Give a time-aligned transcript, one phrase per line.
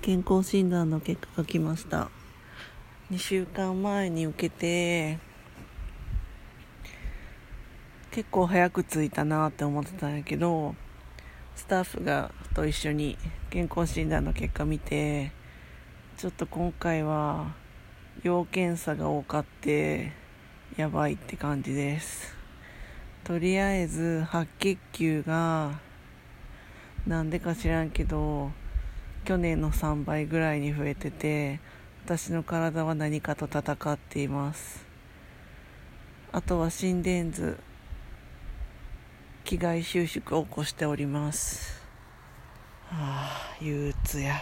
[0.00, 2.10] 健康診断の結果が来ました。
[3.10, 5.18] 2週間前に受けて
[8.10, 10.74] 結構早く着いたなって思ってたんやけど
[11.56, 13.16] スタッフがと一緒に
[13.50, 15.32] 健康診断の結果見て
[16.16, 17.54] ちょっと今回は
[18.22, 20.12] 要検査が多かって
[20.76, 22.34] やばいって感じです。
[23.24, 25.80] とりあえず白血球が
[27.06, 28.50] なんでか知らんけど
[29.28, 31.60] 去年の3倍ぐらいに増えてて
[32.06, 34.86] 私の体は何かと戦っています
[36.32, 37.58] あとは心電図
[39.44, 41.82] 気外収縮を起こしております
[42.90, 44.36] ああ憂鬱や。